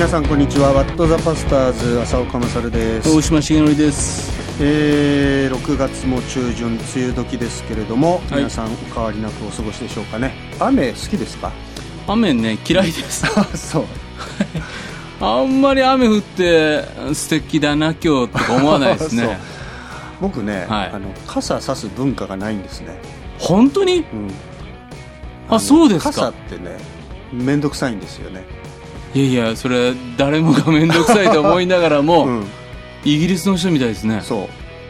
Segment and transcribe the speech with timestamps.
[0.00, 0.72] 皆さんこんにちは。
[0.72, 3.14] ワットザパスターズ浅岡勝です。
[3.14, 4.32] 大島重則です。
[4.58, 8.36] えー、6月も中旬梅雨時ですけれども、はい。
[8.36, 10.32] 皆さんお変わりなくお過ごしでしょうかね。
[10.58, 11.52] 雨好きですか？
[12.06, 13.26] 雨ね嫌いです。
[13.54, 13.84] そう。
[15.20, 19.38] あんまり雨降って素敵だな今日とか思わないですね。
[20.18, 20.90] 僕ね、はい。
[20.94, 22.98] あの傘さす文化がないんですね、
[23.38, 24.06] 本当に？
[24.10, 24.30] うん、
[25.50, 26.78] あそうです傘かってね
[27.34, 28.44] 面倒くさいんですよね
[29.14, 32.46] いやいやそれ誰もが面倒くさいと思いながらも、 うん。
[33.04, 34.20] イギリスの人みたいですね。
[34.22, 34.48] そう。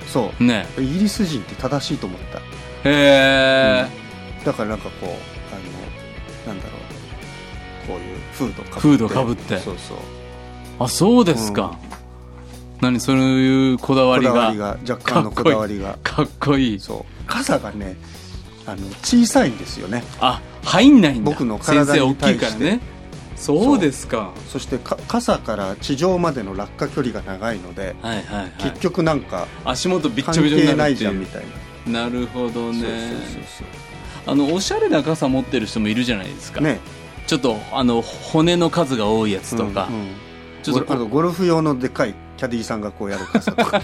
[0.08, 0.44] そう。
[0.44, 0.66] ね。
[0.78, 2.38] イギリス人って正しいと思った。
[2.38, 2.42] へ
[2.84, 3.86] え、
[4.44, 7.88] だからなんかこうあのなんだろう。
[7.88, 8.80] こういうフードかぶって。
[8.80, 9.58] フードかぶって。
[9.58, 9.98] そうそう。
[10.80, 11.78] あそうですか、
[12.80, 14.30] 何そういうこだわりが。
[14.30, 15.98] こだわりが若干のこだわりが。
[16.02, 16.80] かっこいい。
[16.80, 17.24] そう。
[17.26, 17.96] 傘がね
[18.66, 20.02] あの小さいんですよね。
[20.20, 21.30] あ入んないんだ。
[21.30, 22.48] 僕の体に対して。
[22.48, 22.80] 先生大きいからね
[23.40, 24.32] そうですか。
[24.48, 28.52] そしてか傘から地上までの落下距離が長いので、はいはいはい。
[28.58, 31.44] 結局なんか足元びっ関ちょびちょに係ないないうじゃんみたい
[31.86, 32.80] な、なるほどね。
[32.80, 33.66] そうそう
[34.26, 36.80] あのおしゃれな傘持ってる人もいるじゃないですか、ね。
[37.26, 40.08] ちょっとあの骨の数が多いやつとか、うんうん。
[40.62, 43.52] ちょっとゴルフ用のでかいキャディーさんがこうやる傘。
[43.52, 43.82] と か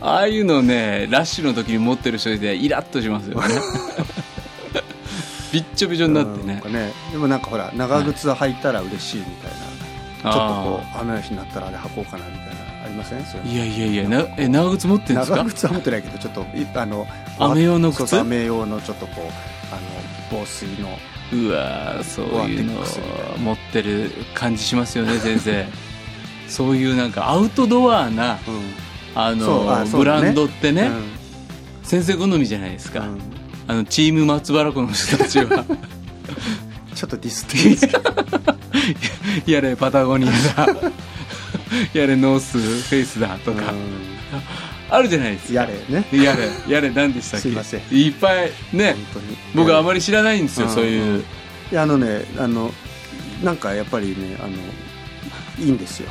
[0.00, 3.54] ああいうのねラッシュの時に持ってる人でイラッとしますよね
[5.52, 6.62] びっちょびちょになってね。
[6.70, 13.20] ねでもなんかほら長靴履いたら嬉しいみたいな、ちょっとこあう雨の日になったらあれ履こうかなみたいなありません？
[13.46, 15.36] いやいやいやなえ長靴持ってるんですか？
[15.38, 17.06] 長靴は持ってないけどちょっといあの
[17.38, 18.16] 雨用の靴？
[18.18, 19.24] 雨用のちょっとこう
[19.72, 19.80] あの
[20.30, 20.98] 防水の
[21.32, 22.72] うわーそういうの
[23.38, 25.66] 持ってる感じしますよね先生
[26.48, 28.90] そういうなんかアウトドアなうん。
[29.14, 29.90] あのね。
[29.92, 31.04] ブランドってね、うん。
[31.82, 33.20] 先生好みじゃないですか、うん
[33.70, 35.64] あのチーム松原湖の人たちは。
[36.92, 38.02] ちょっとディスっていいですか？
[39.46, 40.32] やれパタゴニア
[40.66, 40.66] だ。
[41.94, 43.74] やれノースフェイスだとか、う
[44.90, 45.52] あるじゃないですか。
[45.52, 46.04] んやれね。
[46.12, 47.42] やれやれ何でしたっけ？
[47.42, 47.80] すいません。
[47.92, 48.96] いっぱいね。
[49.54, 50.74] 僕あまりり知らないんですよ、うん。
[50.74, 51.24] そういう、
[51.70, 52.74] いやあのねあの
[53.44, 56.10] なんかやっぱりねあのいいんですよ。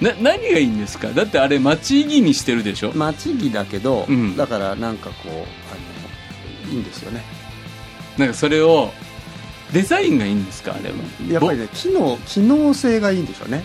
[0.00, 1.10] な何がいいんですか？
[1.10, 4.36] だってあれ待ち着にしてるでしょ、待ち着だけど、うん。
[4.36, 5.44] だからなんかこうあの
[6.70, 7.22] いいんですよね。
[8.16, 8.92] なんかそれを
[9.72, 10.74] デザインがいいんですか？
[10.74, 10.96] あれは
[11.30, 13.64] やっぱりね機能機能性がいいんでしょうね。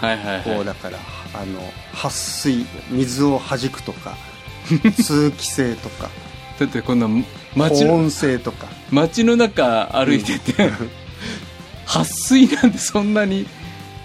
[0.00, 0.42] はいはいはい。
[0.44, 0.98] こうだから
[1.34, 1.60] あの
[1.92, 4.16] 撥水水を弾くとか
[5.02, 6.08] 通気性とか。
[6.58, 7.08] だってこんな
[7.54, 8.66] 街の保温性とか。
[8.90, 10.70] 街の中歩いてて、
[11.86, 13.46] 撥水なんてそんなに。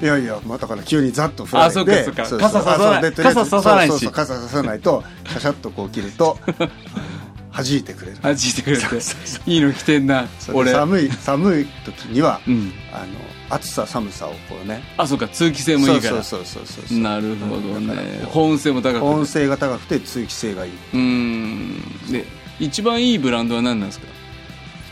[0.02, 3.12] いやいや、まあ、だから急にざっと降られて傘ささない。
[3.14, 4.08] 傘ささないし。
[4.08, 6.38] 傘ささないとシャシャッとこう切ると
[7.56, 8.18] 弾いてくれる。
[8.22, 10.72] 弾いてくれてそうそうそいいの着てんな俺。
[10.72, 12.74] 寒い寒い時には、うん。
[12.92, 13.06] あの
[13.50, 14.84] 暑さ寒さをこうね。
[14.98, 16.24] あそうか通気性もいいから。
[16.24, 18.24] そうそうそうそうなるほどね。
[18.26, 19.00] 保温性も高くて。
[19.00, 20.72] 保温性が高くて通気性がいい。
[20.72, 22.12] うーん。
[22.12, 22.26] で
[22.60, 24.08] 一番いいブランドは何なんですか？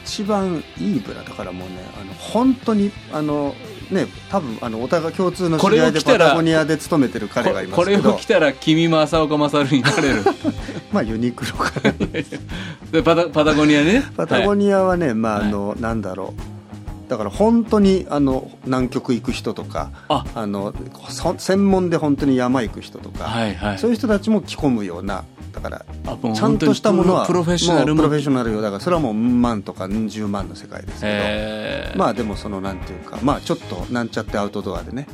[0.04, 3.56] 一番いいブラだからもうねあの本当にあの
[3.92, 8.02] ね多分あのお互い共通の知り合いでこれを着たらパタゴニアで勤めてる彼がいこますけど。
[8.02, 10.24] これを着たら君も浅岡勝になれる。
[10.92, 11.94] まあユニクロかな。
[12.92, 14.04] でパタパタゴニアね。
[14.16, 15.48] パタゴニニアはね、まあはい。
[15.48, 17.10] あのなんだろう。
[17.10, 20.26] だから本当にあの南極行く人とかあ。
[20.34, 20.74] あの
[21.10, 23.80] そ専門で本当に山行く人とか、はいはい。
[23.80, 25.86] そういう人たちも着込むようなだから
[26.34, 31.98] ちゃんとしたものはプロフェッショナルプロフェッショナルよだからそれはもう万とか十万の世界ですけど、えー。
[31.98, 35.08] まあでもそのなんていうかまあちょっとなんちゃってアウトドアでね、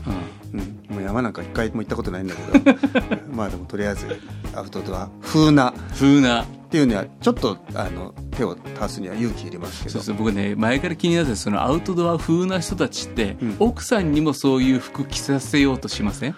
[0.54, 0.60] うん。
[0.60, 2.78] うん、もう山なんか一回も行ったことないんだけど
[3.34, 4.08] まあでもとりあえず
[4.56, 9.94] アウトドア風な風なっていうにはちょっとあの手を出すには勇気いりますけど。
[9.94, 13.56] そうそう僕ね前から気になってたそのアウトドア風な人たちって、うん。
[13.60, 16.36] 奥さんにもそういう服着させようとしません？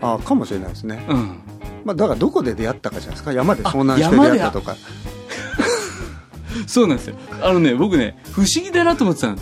[0.00, 1.38] あかもしれないですね、うん
[1.84, 3.32] まあ、だからどこで出会ったかじゃないですか？
[3.32, 4.76] 山で遭難して出会ったとか。
[6.66, 7.16] そうなんですよ。
[7.42, 9.36] あのね僕ね不思議だなと思ってたの。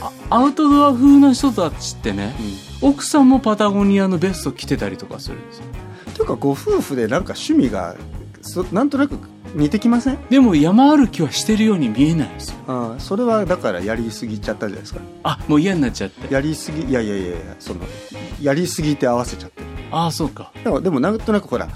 [0.00, 2.34] あアウトドア風な人たちってね、
[2.82, 5.64] 奥さんもパタゴニアのベスト着てたりとかするんですよ。
[6.14, 7.94] というかご夫婦でなんか趣味が
[8.46, 9.18] そなんとなく
[9.54, 10.18] 似てきません？
[10.30, 12.56] でも山歩きはしてるように見えないんですよ。
[12.68, 15.00] ああそれはだからやりすぎちゃったじゃないですか。
[15.22, 16.32] あもう嫌になっちゃって。
[16.32, 17.80] やりすぎいやいやいやいやその
[18.40, 19.66] やりすぎて合わせちゃってる。
[19.90, 20.52] ああそうか。
[20.64, 21.68] でもでもなんとなくほら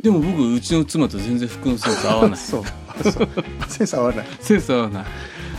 [0.00, 2.38] でも僕うちの妻と全然服のセンス合わない。
[2.38, 2.62] そう。
[2.88, 3.28] あそう。
[3.68, 4.26] センス合わない。
[4.40, 5.04] センス合わない。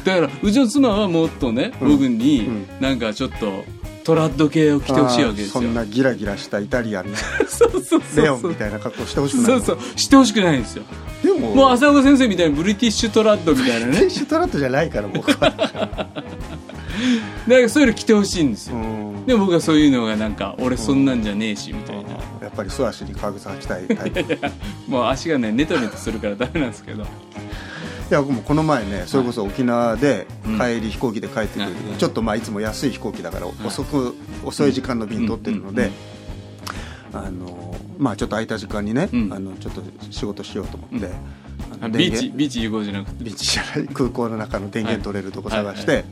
[0.04, 1.92] だからうちの妻はもっとね、うん。
[1.92, 2.66] 僕にうん。
[2.81, 3.63] なんかちょっと
[4.04, 5.54] トラッド系を着てほしいわけですよ。
[5.54, 7.16] そんなギラギラしたイタリアンの
[7.48, 9.80] そうそうそうレオンみたいな格好してほしくないそうそう。
[9.96, 10.84] してほしくないんですよ。
[11.24, 13.98] でももう浅岡先生みたいにブリティッシュトラッドみたいなね。
[13.98, 16.08] ティッシュトラットじゃないから僕は
[17.48, 18.76] なんかそういうの着てほしいんですよ。
[18.76, 19.26] うん。
[19.26, 22.18] でも僕はそういうのがなんか俺そんなんじゃねえしみたいな、や
[22.48, 24.20] っぱり素足に革靴履きたいタイプ。
[24.34, 24.38] い
[24.88, 27.06] もう足がねネトネトするからダメなんですけど
[28.10, 30.60] や僕もこの前ねそれこそ沖縄でうん。
[30.60, 35.92] 帰り飛行機で帰ってくるちょっとまあいつも安い飛行機だから遅く遅い時間の便取ってるので
[37.14, 39.34] あのまあちょっと空いた時間にねうん。
[39.34, 41.10] あのちょっと仕事しようと思って
[41.98, 43.24] ビーチビーチ融合じゃなくて？
[43.24, 46.06] ビーチじゃない空港の中の電源取れるとこ探して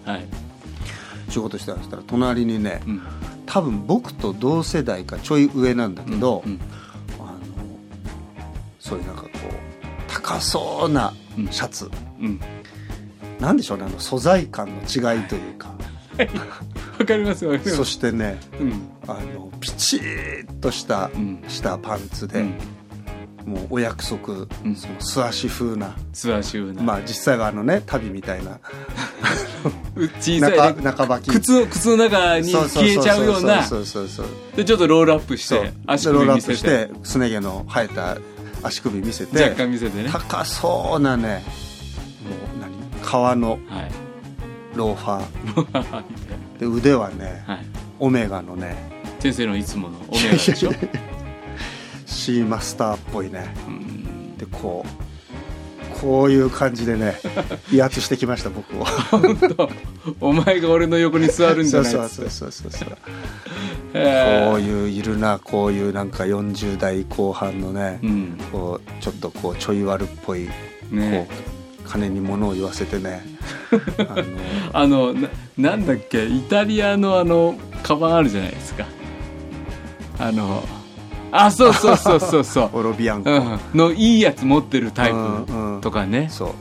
[1.30, 3.02] 仕事してたんしたら隣にねうん。
[3.46, 6.60] 多分僕と同世代かちょい上なんだけど、うん。
[7.20, 7.38] あの
[8.80, 9.32] そういうなんかこう
[10.08, 11.14] 高そうな
[11.52, 11.90] シャツ、
[12.20, 12.40] うん。
[13.40, 15.74] なんでしょうねあの素材感の違いというか、
[17.00, 17.76] わかりますわかります。
[17.76, 18.90] そしてねうん。
[19.08, 21.44] あのピチッとした、うん。
[21.48, 22.58] したパンツで、うん。
[23.46, 24.76] もうお約束、うん。
[24.76, 28.60] その素足風な、ツアーシューな、まあ実際はあのね旅みたいな。
[29.96, 30.84] う 小さい中ね。
[30.84, 31.30] 中履き。
[31.32, 33.68] 靴の靴の中に消えちゃうような。
[34.56, 38.18] でちょっとロールアップして足でロールアップ首見せしててすね毛の生えた
[38.64, 40.10] 足首見せて若干見せてね。
[40.10, 41.44] は高そうなね
[42.24, 43.02] もう何？
[43.04, 44.78] 革のい。
[44.78, 46.04] ローファー。
[46.60, 47.66] で腕はねはい。
[48.00, 48.76] オメガのね
[49.20, 50.72] 先生のいつものおメガでしょ？
[52.06, 53.54] シーマスターっぽいね。
[53.68, 54.38] うん。
[54.38, 54.90] でこう
[56.02, 57.16] こういう感じでね
[57.72, 58.84] 威圧してきました僕を。
[58.84, 59.70] 本当。
[60.20, 62.96] お前が俺の横に座るんじそうゃないそうそうそうそうそうこ
[64.56, 70.50] ういういるなこういうなんか40代後半のね、うんこうちょっとこうちょい悪っぽい、
[70.90, 71.52] ねこう
[71.88, 73.22] 金に物を言わせてね
[74.72, 78.86] あのあなんだっけイタリアのあのカバンあるじゃないですか
[80.18, 80.64] あの
[81.32, 82.70] あそうそうそうそうそう。
[82.74, 86.54] オロビアンコ、うん、のいいやつ持ってるタイうんうんプとかね、そ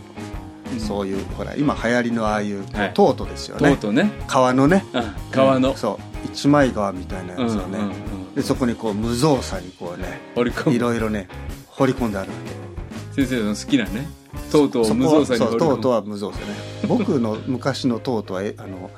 [0.76, 2.92] う、そういうほら今流行りのああいうはい。
[2.94, 4.84] トートですよね、とうとうね、革のね。
[4.92, 5.76] うん、革の、うん。
[5.76, 6.26] そう。
[6.26, 7.92] 一枚革みたいなやつをね、うんうんう
[8.30, 8.34] ん。
[8.34, 10.20] でそこにこう無造作にこうね
[10.72, 11.28] いろいろね
[11.68, 12.34] 掘り込んであるわ
[13.14, 13.22] け。
[13.22, 14.06] 先生の好きなね
[14.52, 15.74] とうとうそ無造作にこはそう折り込む。
[15.74, 16.54] トートは無造作ね。
[16.86, 18.90] 僕の昔のトートはえあの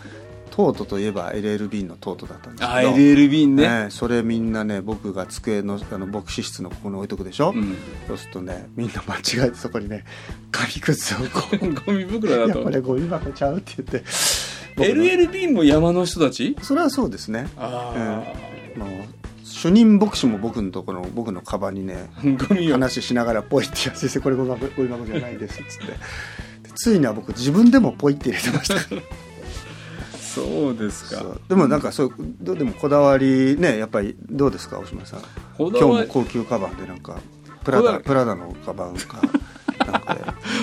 [0.53, 3.85] トートといえば LL ンのトートだったんですあけど LL 瓶ね。
[3.85, 7.75] ねそれみんなね僕が机のあの牧師室のここに置いとくでしょ、うん、
[8.07, 10.05] そうするとねみんな間違えてそこにね
[10.51, 11.19] 紙くずを
[11.87, 12.59] ゴミ袋いだと。
[12.59, 14.05] やこれゴミ箱ちゃうって言って。
[14.77, 16.55] 僕の LL 瓶も山の人たち？
[16.61, 17.49] それはそうですね。
[17.57, 18.23] あ
[18.77, 18.89] もう
[19.43, 22.11] 主任牧師も僕のところゴミのカバンにね
[22.71, 25.87] 話しながらポイって「いや先生これゴミ箱じゃないです」っつって。
[25.87, 29.32] でついには僕自分でもポイって入れてました
[30.35, 31.25] そうですか。
[31.49, 35.21] でもなんかそうどうでもこだわりねやっぱりどうですか大島さん？
[35.59, 37.19] 今日も高級カバンでなんか
[37.65, 39.21] プラダプラダのカバンか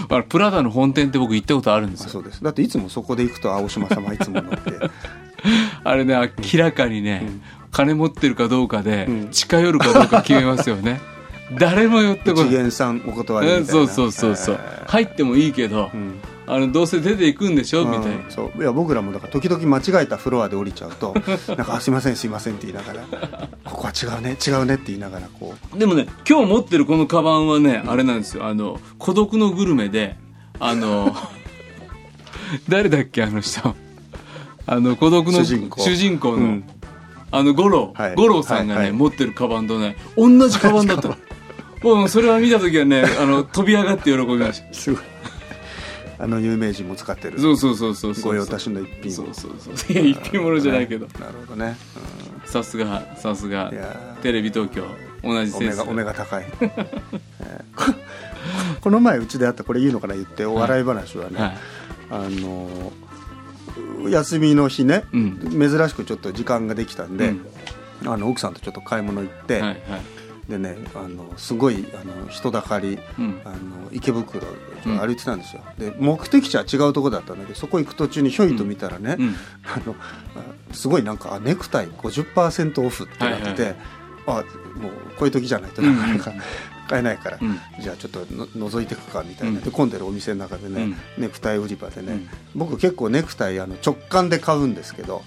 [0.09, 2.07] なん プラダの本店って僕行ったことあるんですよ。
[2.07, 2.43] あそうです。
[2.43, 4.59] だっていつもそこで行くと青島様いつも乗って。
[5.83, 6.15] あれね
[6.53, 7.41] 明らかにね、うん。
[7.71, 9.29] 金持ってるかどうかで、うん。
[9.29, 10.99] 近寄るかどうか決めますよね。
[11.57, 12.49] 誰も寄ってこない。
[12.49, 13.81] 一元さんお断りみたいな。
[13.81, 14.89] うんそうそうそうそう、えー。
[14.89, 16.15] 入ってもいいけど、うん
[16.51, 18.07] あのどうせ出ていくんでしょ、みたいな。
[18.07, 18.59] うんそう。
[18.59, 21.13] いや僕らもだから時々間違えたフロアで降りちゃうと
[21.47, 23.05] なんかあ「すいませんすいません」って言いながら
[23.63, 25.77] 「ここは違うね違うね」って言いながらこう。
[25.77, 28.47] でもね今日持ってるこのカバンはね、あれなんですよ。
[28.47, 30.17] あの孤独のグルメで
[30.59, 31.15] あの
[32.67, 33.75] 誰だっけあの人。
[34.65, 35.81] あの孤独の主人公。
[35.81, 36.63] 主人公の、うん。
[37.31, 38.15] あの五郎、はい。
[38.15, 38.91] 五郎さんがね、はいはい。
[38.91, 41.17] 持ってるカバンとね同じカバンだったの。
[41.83, 44.73] もうそれは見た時はねあの飛び上がって喜びました。
[44.73, 45.03] すごい
[46.21, 47.39] あの有名人も使ってる。
[47.39, 48.33] そうそうそうそうそう。
[48.33, 49.91] 御用達の一品をそうそうそう。
[49.93, 51.07] いや一品物じゃないけど。
[51.19, 51.77] なるほどね、
[52.45, 53.71] さすがさすが。
[54.21, 54.83] テレビ東京
[55.23, 55.77] 同じセンス。
[55.77, 56.83] 目がお目が高い、 えー
[57.75, 57.85] こ
[58.81, 61.57] この前うちであったこれいいのかな言ってお笑い話はね、はい。
[62.11, 62.91] あの
[64.09, 65.39] 休みの日ね、うん。
[65.51, 67.33] 珍しくちょっと時間ができたんで、
[68.05, 69.79] あの奥さんとちょっと買い物行って、はいはい
[70.49, 73.41] でねあのすごいあの人だかりうん。
[73.45, 73.57] あの
[73.91, 74.51] 池袋を
[74.99, 79.35] 歩いてたんですよ、で目的地は違うとこだったんだけどそこ行く途中にひょいと見たらね、うん。
[79.65, 79.95] あの
[80.35, 83.75] あすごいなんかあネクタイ50%オフってなってて、はい
[84.27, 84.43] あ
[84.75, 86.33] もうこういう時じゃないとなかなか
[86.87, 87.59] 買えないから、うん。
[87.79, 89.63] じゃあちょっとの覗いてくかみたいな、うん。
[89.63, 90.97] で混んでるお店の中でね、うん。
[91.17, 92.29] ネクタイ売り場でね、うん。
[92.55, 95.23] 僕結構ネクタイあの直感で買うんですけど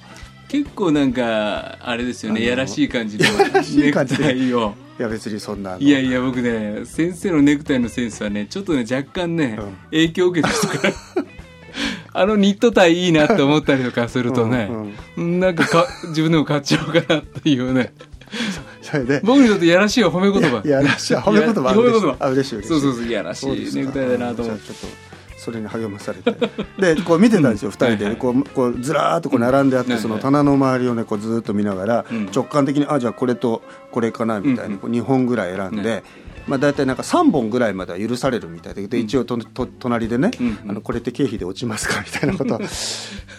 [0.48, 9.76] 結構なんかあれですよねやらしい感じのネクタイをいや別にそんないやいや僕ね先生のネクタイのセンスはねちょっとね若干ね、うん。
[9.90, 10.94] 影響を受けてるから。
[12.14, 14.70] あのニットタイいいなって思ったりとかするとね、
[15.16, 17.94] うんなんかか自分でも買っちゃおうかなっていうね。
[18.82, 19.20] それで。
[19.24, 20.60] 僕にとってやらしいは褒め言葉。
[20.64, 22.16] いやいやらしい褒め言葉褒め言葉。
[22.18, 22.68] あ嬉しい嬉しい。
[22.68, 24.66] そうそうそういやらしいネクタイだなと思って。
[24.66, 25.11] ちょっと
[25.42, 26.32] それに励まされて。
[26.78, 28.16] でこう見てたんですよ、二人で、はいはい。
[28.16, 29.98] こうこうずらーっとこう並んであって、うん。
[29.98, 32.30] その棚の周りをねこうずーっと見ながら、うん。
[32.32, 36.04] 直感的にあじゃあこれとこれかなみたいうんにこう2本ぐらい選んで。
[36.42, 42.58] ねまあ、大体なんか3本ぐらいまでは許されるみたいでで一応とと隣でね、うんあのこれって経費で落ちますか みたいなことを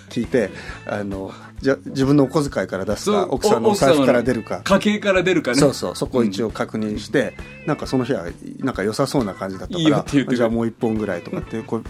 [0.09, 0.49] 聞いて
[0.85, 1.31] あの
[1.63, 4.61] じゃ自分のお小遣いから出すか奥さんのお財布から出るか。
[4.63, 5.57] 家計から出るかね。
[5.57, 8.25] そうそうそこを一応確認して、なんかその日は
[8.59, 11.83] なんか良さそうな感じだったかいいよらじゃあもう一本ぐらいとかってこう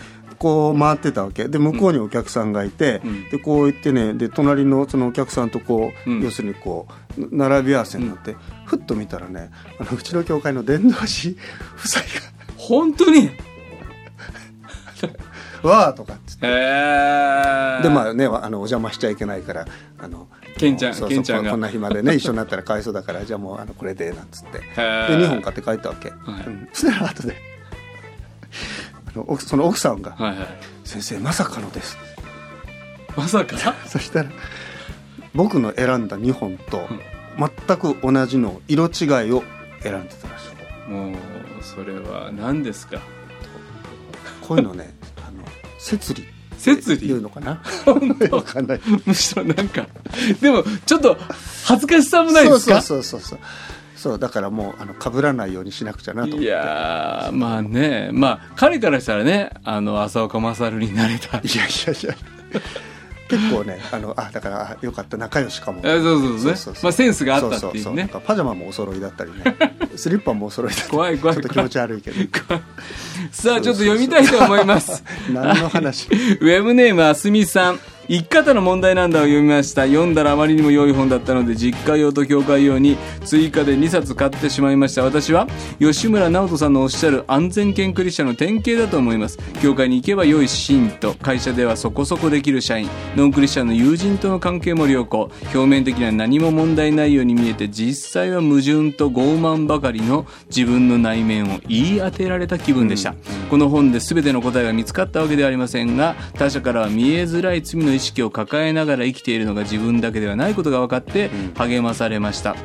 [0.44, 1.48] こう回ってたわけ。
[1.48, 3.30] で向こうにお客さんがいて、うん。
[3.30, 6.22] でこう言ってねで隣のそのお客さんとこう、うん。
[6.22, 6.86] 要するにこ
[7.18, 8.36] う並び合わせになって、
[8.66, 11.38] ふっと見たらねあのうちの教会の伝道師
[11.80, 12.04] 夫妻
[12.58, 13.28] 本当に？
[13.28, 13.34] が
[15.64, 16.46] 「わー」とかっつって。
[16.46, 19.66] へえでまあねあのお邪魔しちゃいけないから
[19.98, 21.44] あのケンちゃんそうケンちゃんが。
[21.44, 24.58] そうこんな暇でね 一緒になったらかわいそうだからじゃあもうあのこれでなんつって。
[24.58, 25.18] でへー。
[25.20, 26.20] 2本買って帰ったわけ、はい。
[26.48, 26.68] うん。
[26.74, 27.54] そしたら後で
[29.40, 30.48] その奥さんがはいはい
[30.84, 31.98] 「先生まさかのです。
[33.16, 34.30] まさか」 そしたら
[35.34, 36.88] 僕の選んだ2本と
[37.38, 39.44] 全く同じの色違いを
[39.82, 40.44] 選んでたらし
[40.88, 40.90] い。
[40.90, 41.16] もう
[41.62, 43.00] それは何ですか？
[44.42, 45.44] こういうのねあの
[45.80, 46.26] 摂理
[46.58, 47.08] 摂理？
[47.08, 47.62] 言うのかな？
[47.86, 48.36] 本当？
[48.38, 48.82] わかんない。
[49.06, 49.88] むしろなんか
[50.42, 51.18] でもちょっと
[51.66, 52.82] 恥ずかしさもないですか？
[52.82, 53.40] そうそうそうそう
[54.04, 56.44] そうだからもうあの被らないようにしなくちゃなと思って。
[56.44, 61.38] いやーまあねまあ彼からしたらねあの浅岡勝になれた。
[61.38, 62.16] いやいやいや。
[63.30, 65.80] 結構ねあのあだからあよかった仲良しかも。
[65.86, 66.80] えそうそうそうね。
[66.84, 68.10] まあセンスがあったっていうね。
[68.26, 69.56] パジャマもお揃いだったりね。
[69.96, 70.92] スリッパもお揃いだったり。
[70.92, 71.38] 怖い怖い。
[71.38, 72.18] ちょっと気持ち悪いけど。
[73.32, 75.02] さあちょっと読みたいと思います。
[75.32, 76.10] 何の話？
[76.12, 79.86] ウェブネームあすみさん生き方の問題なんだを読みました。
[79.88, 85.04] 読んだらあまりにも良い本だったので実家用と教会用に追加で2冊買ってしまいました。
[85.04, 85.48] 私は
[85.80, 89.38] 吉村直人さんのおっしゃる安全圏クリスチャンの典型だと思います。
[89.62, 91.14] 教会に行けば良い信徒。
[91.22, 92.90] 会社ではそこそこできる社員。
[93.16, 95.32] ノンクリスチャンの友人との関係も良好。
[95.54, 103.16] 表面的には何も問題ないように見えて実際は矛盾と傲慢ばかりの自分の内面を言い当てられた気分でした、
[103.50, 112.56] この本で全ての答えが見つかったわけではありませんが他者からは見えづらい罪の意識を抱えながら生きているのが自分だけではないことが分かって励まされました、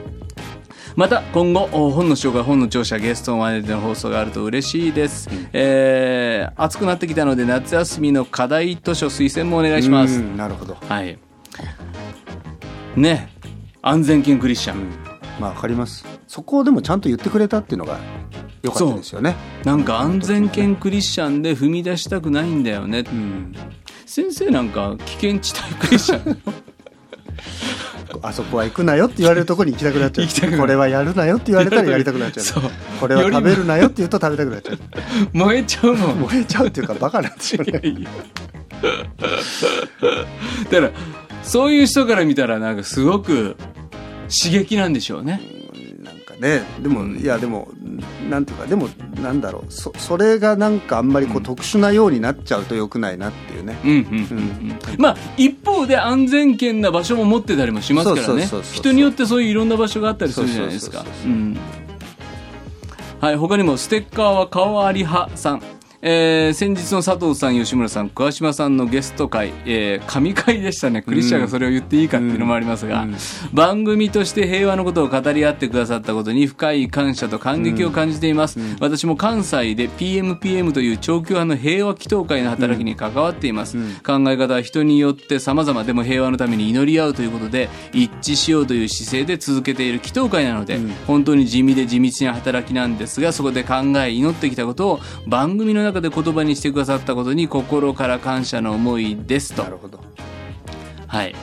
[0.96, 10.18] また今後お本の紹介本の著者ゲストを招いての放送があると嬉しいです、えー暑くなってきたので夏休みの課題図書推薦もお願いします。
[10.18, 11.18] うんなるほど、はい。
[12.96, 13.28] ね。
[13.80, 14.90] 安全圏クリスチャン、
[15.38, 16.04] まあわかります。
[16.26, 17.98] そこをでもちゃんと言ってくれたっていうのが
[18.62, 19.36] 良かったですよね。
[19.64, 23.54] なんか安全圏クリスチャンで踏み出したくないんだよね、うん
[24.08, 26.42] 先生なんか危険地帯クリスチャン
[28.22, 30.58] あそこは行くなよって言われるところに行きたくなっちゃう。
[30.58, 32.62] これはやるなよって言われたらやりたくなっちゃう。
[32.98, 34.78] これは食べるなよって言うと食べたくなっちゃう。
[35.34, 36.20] 燃えちゃうもん。
[36.20, 37.80] 燃えちゃうっていうかバカなんですよね。
[37.84, 38.10] いや。
[40.70, 40.90] だから
[41.42, 43.56] そういう人から見たらなんかすごく
[44.42, 45.57] 刺激なんでしょうね
[46.40, 46.62] ね。
[46.80, 47.68] でもいやでも
[48.28, 48.88] なんていうかでも
[49.22, 49.72] なんだろう。
[49.72, 53.78] そそれがなんかあんまりこう特殊なようになっちゃうとよくないなっていうね。
[53.84, 54.96] うんうんうんうん。
[54.98, 58.48] まあ一方で安全圏な場所も持ってたりもしますからね。
[58.72, 61.04] 人によってそういういろんな場所があったりするじゃないですか。
[63.20, 65.62] はい他にもステッカーは顔あり派さん
[66.00, 71.02] えー先日の佐藤さん、吉村さん、桑島さんのゲスト会、えー神会でしたね。
[71.02, 73.16] クリスチャンがそれを言っていいかっていうのもありますが、うん
[73.52, 78.60] 番組として平和のことを語り合ってくださったことに深い感謝と感激を感じています。
[78.78, 83.76] 私も関西で PMPM という長距派の平和祈祷会の働きに関わっています。
[84.04, 90.78] 考え方は人によって様々でも平和のために祈り合うということで一致しようという姿勢で続けている祈祷会なので、
[91.08, 99.64] 本当に地味で地道な働きなんですが、そこで考え祈ってきたことを番組の中で言葉にしてくださったことに心から感謝の思いですと。
[99.64, 99.70] な。
[99.70, 100.00] るほど。
[101.06, 101.34] はい。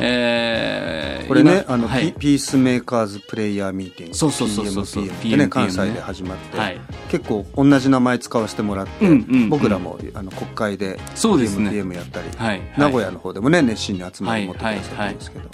[0.00, 2.12] えー、これねあの、今はい。
[2.14, 5.44] ピピースメーカーズプレイヤーミーティングそうそうそうそうそうってね。
[5.44, 6.80] PMPM 関西で始まって、はい。
[7.10, 9.48] 結構同じ名前使わせてもらって、うんうんうん。
[9.50, 11.70] 僕らもあの国会でそうですね。
[11.70, 15.48] PMPM やったり、はい名古屋の方でもね熱心に集まり持ってくださったんですけど、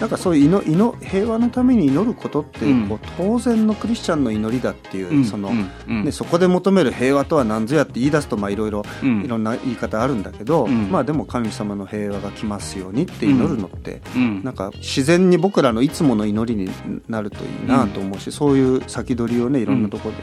[0.00, 2.88] なんかそういう祈祈平和のために祈ることって、うん。
[2.88, 5.24] こう当然のクリスチャンの祈りだっていう、うん。
[5.24, 5.50] その
[5.86, 9.24] ね、そこで求める平和とは何ぞやって言い出すとまあいろいろうん。
[9.24, 10.90] いろんな言い方あるんだけど、うん。
[10.90, 14.44] まあでも神様の平和が来ますようにって祈るのって、うん。
[14.44, 16.70] なんか自然に僕らのいつもの祈りに
[17.08, 20.22] なるといいなと思うし、そういう先取りをねいろんなところで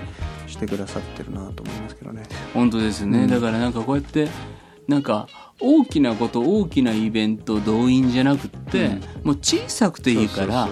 [0.52, 2.24] してくださってるなと思いますけどね。
[2.54, 3.28] 本当ですね、うん。
[3.30, 4.28] だからなんかこうやって
[4.88, 5.28] なんか
[5.60, 9.02] 大きなこと大きなイベント動員じゃなくって、うん。
[9.24, 10.70] もう小さくていいから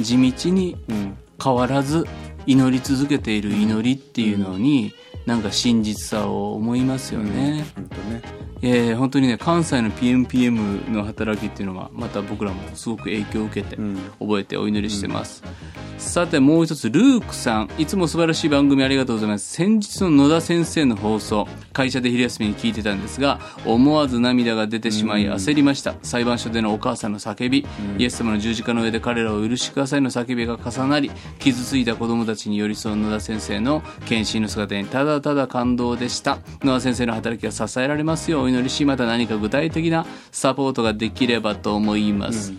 [0.00, 0.76] 地道に
[1.42, 2.06] 変わらず
[2.46, 4.94] 祈り続けている祈りっていうのに、
[5.26, 7.66] なんか真実さを思いますよね。
[7.74, 8.22] 本当ね。
[8.62, 13.96] えー本当にね関西の PMPM の働きっていうのはまた僕らもすごく影響を受けてん。
[14.18, 15.42] 覚えてお祈りしてます、
[15.98, 17.70] さてもう一つルークさん。
[17.78, 19.52] いつも素晴らしい番組ありがとうございます。
[19.52, 25.94] 先日の野田先生の放送会社で昼休みに聞いてたんですが思わず涙が出てしまい焦りました。
[26.02, 27.66] 裁判所でのお母さんの叫び、
[27.98, 36.38] イエス様の十字架の上で彼らを許してくださいの叫びが重なり傷ついた子供たちに寄り添う野田先生の献身の姿にただただ感動でした。
[36.62, 42.52] 野田先生の働きが支えられますようお祈りしまた何か具体的なサポートができればと思います、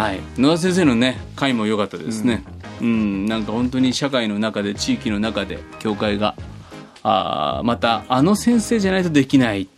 [0.00, 2.42] はい、野田先生のね回も良かったですね、
[2.80, 3.26] うん。
[3.26, 6.36] なんか本当に社会の中で地域の中で教会が
[7.02, 9.68] あーまたあの先生じゃないとできない。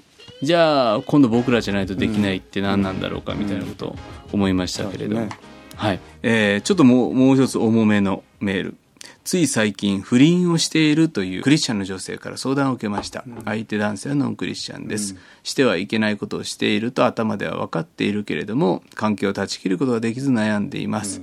[0.41, 3.97] じゃあ今度僕らじゃないとできないって何なんだろうかみたいなことを
[4.33, 6.01] 思いましたけれども、そうですねはい。
[6.23, 8.77] えーちょっともうもう一つ重めのメール
[9.25, 21.23] つい最近不倫をしているというクリスチャンの女性から相談を受けました、相手男性はノンクリスチャンです、してはいけないことをしていると頭では分かっているけれども関係を断ち切ることができず悩んでいます、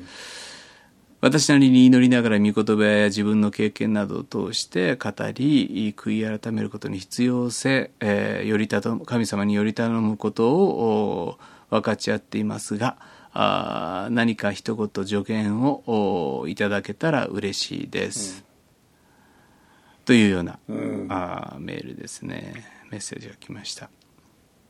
[1.21, 11.37] 私なりに祈りながら御言葉や自分の経験などを通して語り悔い改めることに必要性、えーより頼む神様により頼むことを
[11.69, 12.97] お分かち合っていますが
[13.33, 15.83] あー何か一言助言を
[16.39, 18.43] おいただけたら嬉しいです、
[20.05, 20.59] というような、
[21.09, 22.79] あーメールですね。
[22.91, 23.89] メッセージが来ました。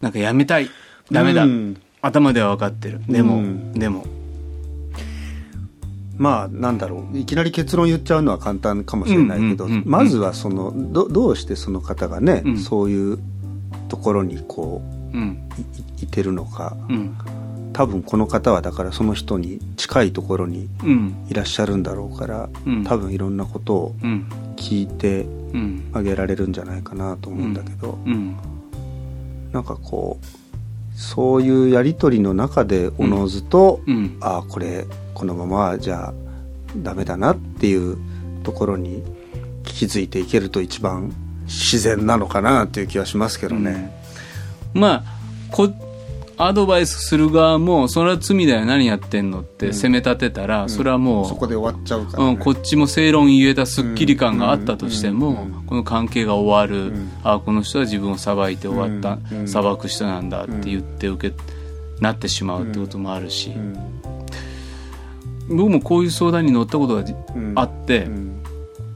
[0.01, 0.69] なんかやめたい。
[1.11, 1.81] ダメだ、うん。
[2.01, 3.01] 頭では分かってる。
[3.07, 3.73] でも、うん。
[3.73, 4.05] でも。
[6.17, 7.17] まあなんだろう。
[7.17, 12.57] いきなり結論言っちゃうのは簡単かもしれないけど、うんうんうんうんまずはそのどどうしてその方がね、うん。
[12.57, 13.19] そういう
[13.87, 14.81] ところにこ
[15.13, 15.49] うん。
[15.57, 15.61] う
[16.01, 16.75] いいてるのか。
[16.89, 17.17] うん
[17.79, 21.25] 多分この方はだからその人に近いところにうん。
[21.29, 22.83] いらっしゃるんだろうから、うん。
[22.83, 25.89] 多分いろんなことをうん聞いてうん。
[25.93, 28.35] あげられるんじゃないかなと思うんだけど、うん。
[29.53, 34.17] なんかこうそういうやり取りの中でおのずと、うん。
[34.19, 36.13] ああこれこのままはじゃあ
[36.75, 37.97] ダメだなっていう
[38.43, 39.01] ところに
[39.63, 41.13] 気づいていけると一番
[41.45, 43.97] 自然なのかなっていう気はしますけどね。
[44.73, 45.03] まあ
[45.49, 45.69] こ
[46.41, 48.65] アドバイスする側もそれは罪だよ。
[48.65, 52.29] 何やってんのって責め立てたら、それはもう、そこで終わっちゃうから、ね。
[52.29, 57.11] うん、こっちも正論言えたすっきり感があったとしても、この関係が終わる、ん。
[57.25, 61.35] あこの人は自分を裁いて終わった、裁く人なんだって言って受け、
[61.99, 63.51] なってしまうってこともあるし、
[65.49, 65.57] うん。
[65.57, 67.03] 僕もこういう相談に乗ったことが
[67.35, 67.53] うん。
[67.55, 68.41] あって、うん。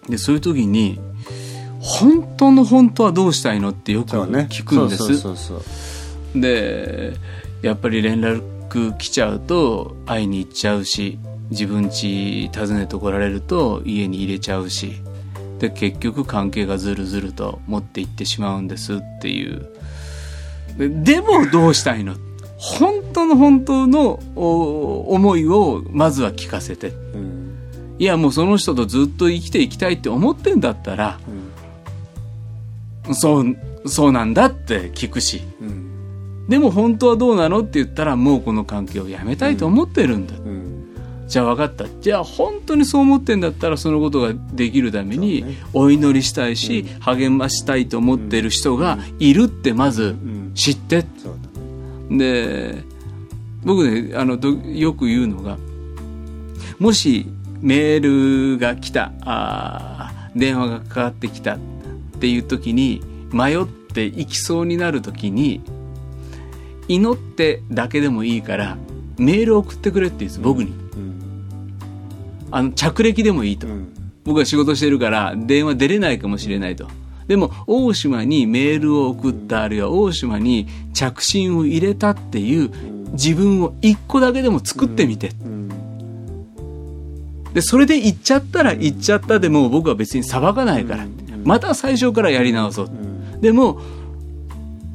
[0.08, 0.98] でそういう時に
[1.80, 5.93] 本当の本当はどうしたいのってよく聞くんです、そうそうそうそう
[6.36, 7.14] で
[7.62, 11.20] やっぱり連絡来ちゃうと会いに行っちゃうし
[11.50, 14.94] 自分家訪ねてこられると家に入れちゃうし
[15.60, 19.70] で結局関係がずるずると持っていってしまうんですっていう。
[20.78, 22.16] ででもどうしたいの？
[22.58, 26.90] 本当の本当のお思いをまずは聞かせて。
[26.90, 27.56] うん。
[28.00, 31.20] いやもうその人とずっと生きていきたいって思ってんだったら
[33.12, 35.44] そうそうなんだって聞くし。
[35.62, 35.83] うん
[36.48, 40.88] でも本当はどうなのって言ったらもうこの関係をやめたいと思ってるんだ、うん。
[41.28, 41.86] じゃあ分かった。
[42.02, 50.52] じゃあ本当にそう思ってんだったらそのことができるためにお祈りしたいし、励ましたいと思ってる人がいるってまずん。
[50.54, 51.06] 知って、
[52.10, 52.84] で
[53.64, 55.58] 僕ねあのどよく言うのが
[56.78, 57.26] もし
[57.62, 61.60] メールが来たあー電話がかかってきたっ
[62.20, 63.02] ていう時に
[63.32, 65.62] 迷っていきそうになる時に
[66.88, 68.78] 祈ってだけでもいいから
[69.18, 70.72] メールを送ってくれって言うんです僕に。
[70.72, 71.14] うん。
[72.52, 73.88] あの着歴でもいいと、うん。
[74.24, 76.88] 僕は仕事してるから電話出れないかもしれないと。
[77.28, 82.70] でも大島にメールを送ったあるいは大島に着信を入れたっていう
[83.14, 85.70] 自分を一個だけでも作ってみて、うん。
[87.54, 91.06] でそれで行っちゃったら行っちゃったでも僕は別に裁かないから、
[91.44, 93.40] また最初からやり直そう、ん。
[93.42, 93.80] でも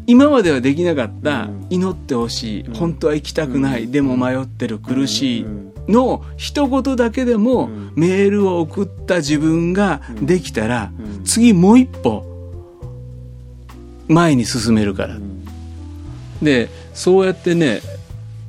[0.09, 5.47] 今まではできなかった祈ってほしい本当は行きたくない、でも迷ってる苦しい
[5.87, 10.90] の一言だけでもメールを送った自分ができたら
[11.25, 12.25] 次もう一歩
[14.09, 15.18] 前に進めるから。
[16.42, 17.83] でそうやってね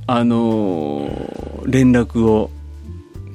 [0.08, 2.50] あのー連絡を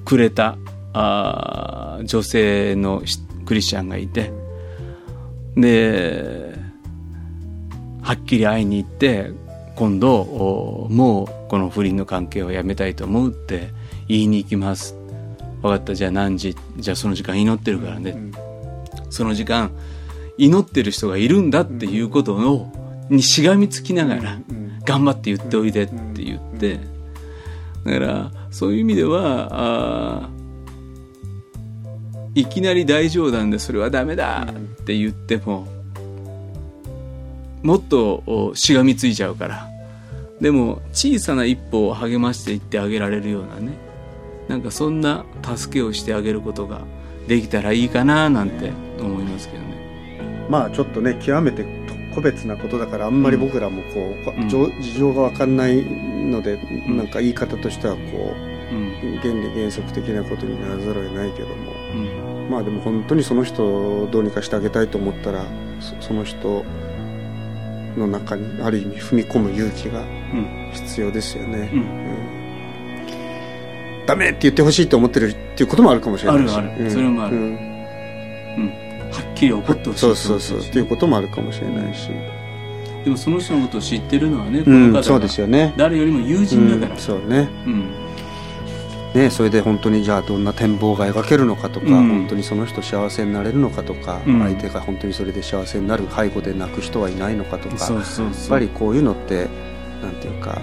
[0.06, 0.56] くれた
[0.94, 4.32] あー女性のしクリスチャンがいて。
[5.56, 6.53] で
[8.04, 9.32] はっきり会いに行って
[9.76, 13.70] 今度おもうこの不倫の関係をやめたいと思うって
[14.06, 14.94] 言いに行きます。
[15.62, 15.94] 分かった。
[15.94, 18.32] じゃあ何時じゃあその時間祈ってるからね、うん。
[19.10, 19.72] その時間
[20.36, 26.78] 祈ってる人がいるんだっていうことをにしがみつきながらうん頑張って言っておいでって言って。
[27.84, 30.28] だからそういう意味では
[32.34, 35.68] いきなり大冗談でそれはダメだって言っても
[37.64, 39.70] もっとおしがみついちゃうから。
[40.40, 43.72] でも小さな一歩を励ましていってあげられるようなね。
[44.48, 45.24] なんかそんな
[45.56, 46.82] 助けをしてあげることが
[47.26, 50.46] できたらいいかななんて思いますけどね。
[50.50, 51.64] まあちょっとね極めて
[52.14, 54.48] 個別なことだからあんまり僕らもこう、うん。
[54.48, 56.98] 事情が分かんないので、ん。
[56.98, 58.34] なんか言い方としてはこ
[58.70, 59.14] うん。
[59.14, 61.54] う原理原則的なことにならざるを得ないけども。
[61.94, 62.50] うん。
[62.50, 65.46] まあでも本当にその人をどうにかしてあげたいと思ったら
[65.80, 66.62] そその人
[67.96, 70.02] の中にある意味踏み込む勇気がう
[70.36, 70.70] ん。
[70.72, 71.80] 必要ですよね、うん。
[71.80, 71.86] うん。
[74.06, 76.56] ダメって言ってほしいと思ってるっていうこともあるかもしれないし。
[76.56, 76.84] あるある。
[76.84, 76.90] うん。
[76.90, 77.36] それもある。
[77.36, 77.42] うん。
[77.42, 77.50] うん。
[79.12, 80.58] はっきり怒ってほしいそうそうそう。
[80.58, 82.10] っていうこともあるかもしれないし、
[83.04, 85.74] でもその人のことを知ってるのはねこうん、の方がそうですよね。
[85.76, 86.94] 誰よりも友人だから。
[86.94, 87.48] うん、そうね。
[87.66, 88.03] うん
[89.14, 92.08] ねそれで本当にじゃあどんな展望が描けるのかとか、うん。
[92.08, 94.42] 本当にその人幸せになれるのかとか、うん。
[94.42, 99.48] 相手が本当にそれで幸せになる背後で泣く人はいないのかとかやっぱりこういうのって
[100.02, 100.60] なんていうか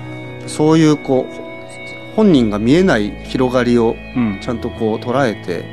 [0.48, 4.40] そういうこう本人が見えない広がりをうん。
[4.42, 5.66] ちゃんとこう捉えて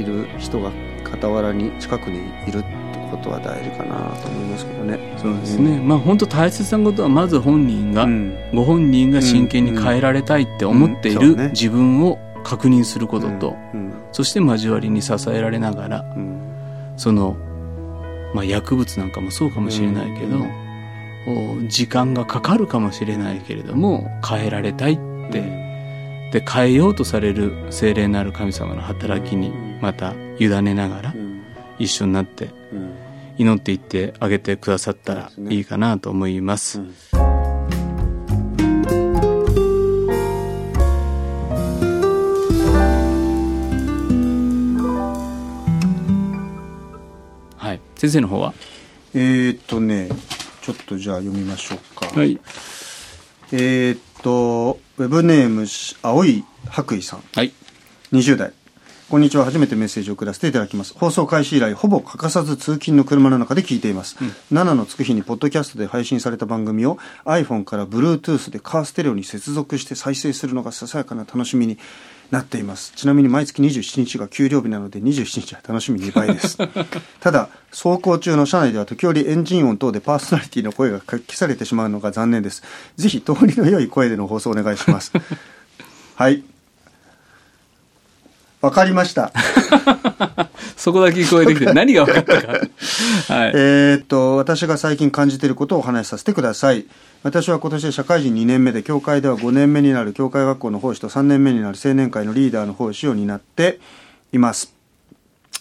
[0.00, 0.72] いる人が
[1.10, 2.66] 傍らに近くにいるって
[3.10, 4.98] ことは大事かなと思いますけどね。
[5.16, 8.34] そうですね、まあ本当大切なことはまず本人が、うん。
[8.54, 13.92] ご本人が真剣に変えられたいって思っている自分を確認することと、うん。
[14.12, 16.40] そして交わりに支えられながらうん。
[16.96, 17.36] その、
[18.34, 20.46] まあ、薬物なんかもそうかもしれないけど、
[21.68, 24.96] 時間がかかるかもしれないけれども変えられたいっ
[25.30, 25.69] て、
[26.32, 31.42] で変えようとされる精霊なる神様の働きにまた委ねながらうん
[31.78, 32.94] 一緒になってうん
[33.38, 36.78] 祈っていってあげてくださったらいいかなと思います。
[36.80, 36.94] うん。
[47.56, 48.52] はい、先生の方は？
[49.14, 50.10] えー、っとね
[50.60, 52.06] ちょっとじゃあ読みましょうか。
[52.08, 52.38] はい、
[53.52, 57.22] えー、っとウェブネームし青い白衣さん。
[57.34, 57.52] はい、
[58.12, 58.52] 20代。
[59.08, 59.44] こんにちは。
[59.44, 60.94] 初めてメッセージを送らせていただきます。
[60.94, 64.16] 放送開始以来ほぼ欠かさず通勤の車の中で聞いています、
[64.52, 71.78] 7のつく日にポッドキャストで配信された番組を iPhone から Bluetooth でカーステレオに接続して再生するのがささやかな楽しみに
[72.30, 72.92] なっています。
[72.94, 76.58] ちなみに毎月27日が給料日なので27日は楽しみ2倍です。
[77.20, 82.62] ただ走行中の車内では時折エンジン音等でパーソナリティの声が消されてしまうのが残念です。
[82.96, 85.12] ぜひ通りの良い声での放送をお願いします。
[86.14, 86.44] はい
[88.60, 89.32] わかりました。
[90.76, 92.48] そこだけ聞こえてきて何が分かったか。
[92.52, 93.52] はい。
[93.54, 96.86] えーっと、私が最近感じていることをお話しさせてください。
[97.22, 103.78] 私は今年で社会人2年目で、教会では5年目になる教会学校の奉仕と3年目になる青年会のリーダーの奉仕を担って
[104.32, 104.79] います。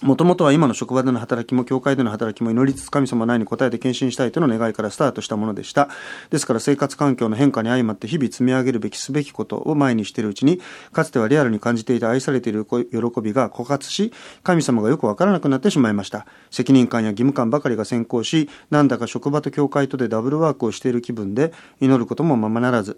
[0.02, 5.90] もともとは今の職場での働きも教会での働きも祈りつつ神様の愛に応えて献身したいとの願いからスタートしたものでした。
[6.30, 10.62] ですから生活環境の変化に相まって日々積み上げるべきすべきことを前にしているうちに、
[10.94, 12.78] かつてはリアルに感じていた愛されている喜
[13.22, 16.26] びが枯渇し、神様がよくわからなくなってしまいました。
[16.50, 22.98] 責任感や義務感ばかりが先行し、なんだか職場と教会とでダブルワークをしている気分で、祈ることもままならず、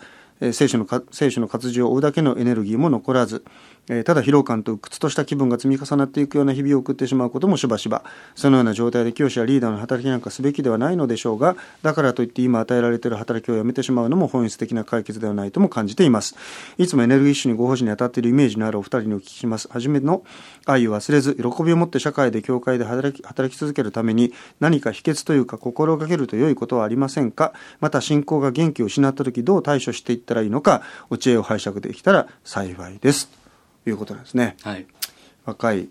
[0.53, 3.43] 聖書の聖書の活字を追うだけのエネルギーも残らず、
[3.89, 8.03] えただ疲労感と鬱屈とした気分が積み重なっていくような日々を送ってしまうこともしばしば。
[8.35, 16.35] そのような状態で教師やリーダーの働きなんかすべきではないのでしょうがだからといって今与えられている働きをやめてしまうのも本質的な解決ではないとも感じています。
[16.77, 19.67] いつもエネルギッシュにご奉仕に当たっているイメージのあるお二人にお聞きします。
[19.71, 20.23] 初めの
[20.65, 27.53] 愛を忘れず喜びを持って社会で教会で働き働き続けるために何か秘訣というか心がけると良いことはありませんか？
[27.79, 30.83] また信仰が元気を失った時どう対処していったらいいのか？
[31.09, 33.40] お知恵を拝借できたら幸いです。
[33.85, 34.57] いうことなんですね。
[34.61, 34.85] はい。
[35.45, 35.89] 若い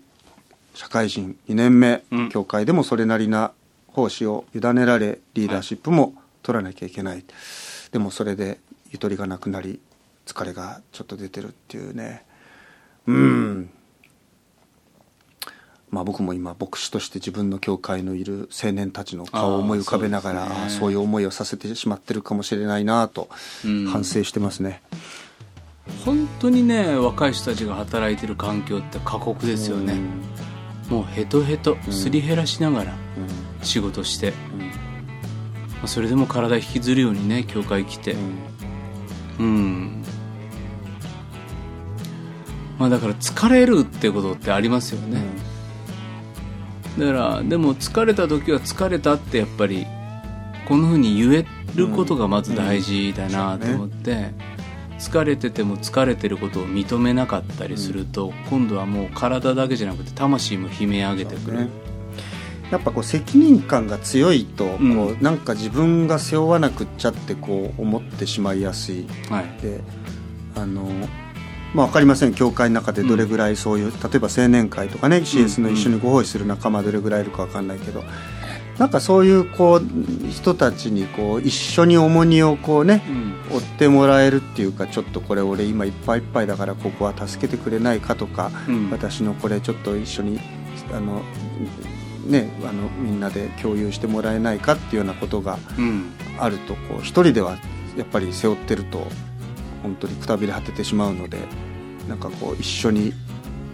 [0.73, 2.29] 社会人2年目、うん。
[2.29, 3.51] 教会でもそれなりな
[3.87, 7.23] 奉仕を委ねられリーダーシップも取らなきゃいけない、
[7.91, 9.79] でもそれでゆとりがなくなり
[10.25, 12.25] 疲れがちょっと出てるっていうね。
[13.05, 13.69] うん。
[15.89, 20.93] まあ僕も今牧師として自分の教会のいる青年たちの顔を思い浮かべながらそうね。
[20.93, 23.29] いう思いをさせてしまってるかもしれないなと
[23.65, 23.87] うん。
[23.87, 24.81] 反省してますね、
[26.05, 29.95] 本当にね若い人たちが働いてる環境って過酷ですよね、
[30.89, 33.65] もうヘトヘトすり減らしながらうん。
[33.65, 34.59] 仕事して、うん。
[34.59, 34.67] ま
[35.83, 38.13] あそれでも体引きずるようにね教会来て。
[38.13, 38.51] うん。
[39.39, 40.03] うん、
[42.77, 45.23] まあだから疲れるってことってありますよね、
[46.99, 49.87] だからでも疲れた時は疲れたってやっぱり
[50.67, 54.31] こんなふうに言えることがまず大事だなと思って、
[55.01, 61.69] 疲れてても疲れてることを認めなかったりすると、今度はもう体だけじゃなくて魂も悲鳴上げてくる、ね。
[62.69, 69.07] やっぱこう責任感が強いとこう、うんなんか自分が背負わなくっちゃってこう思ってしまいやすい。
[69.29, 69.61] はい。
[69.61, 69.81] で
[70.55, 70.83] あの
[71.73, 72.33] まあ、分かりません。
[72.33, 78.03] 教会の中でどれぐらいそういう、例えば青年会とかね CS の一緒にご奉仕する仲間どれぐらいいるか分かんないけど
[78.81, 83.31] なんかそういうこう人たちにこう一緒に重荷をこうねうん。
[83.57, 88.89] 追ってもらえるっていうかちょっとこれ俺今いっぱいいっぱいだからここは助けてくれないかとか、うん。
[88.89, 90.39] 私のこれちょっと一緒に
[90.91, 91.21] あの
[92.25, 96.13] ねあのみんなで共有してもらえないかっていうようなことがうん。
[96.39, 97.59] あるとこう一人では
[97.95, 99.05] やっぱり背負ってると
[99.83, 101.37] 本当にくたびれ果ててしまうので
[102.09, 103.13] なんかこう一緒にっ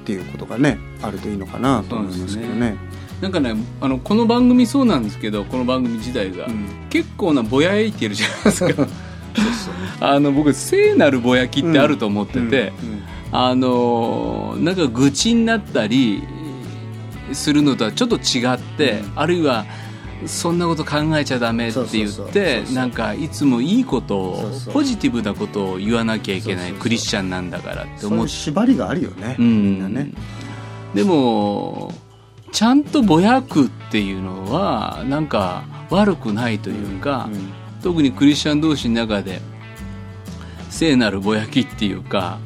[0.04, 2.76] ていうことがねあるといいのかなと思いますけどね。
[3.22, 6.68] なんかねあのこの番組そうなんですけどこの番組自体が、うん。
[6.90, 8.88] 結構なぼやいてるじゃないですか。
[10.00, 12.74] あの僕聖なるぼやきってあると思ってて、
[13.32, 16.24] あのなんか愚痴になったり
[17.34, 19.12] するのとはちょっと違って、うん。
[19.16, 19.66] あるいは
[20.26, 28.32] そんなこと考えちゃダメって言ってなんかいつもいいことをポジティブなことを言わなきゃいけないクリスチャンなんだからって思って。
[28.32, 30.02] 縛りがあるよね、うみんなね。
[30.04, 30.14] ん。
[30.96, 31.92] でも
[32.58, 39.40] ちゃんとぼやくっていうのはなんか悪くないというか、うん特にクリスチャン同士の中で
[40.72, 42.40] 聖なるぼやきっていうか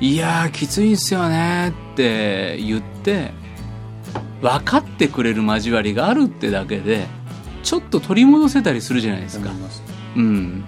[0.00, 3.32] いやーきついんすよねって言って
[4.40, 7.06] 分かってくれる交わりがあるってだけで
[7.62, 9.50] ちょっと取り戻せたりするじゃないですか。
[10.16, 10.64] うん。